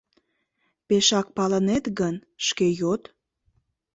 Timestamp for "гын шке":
1.99-2.67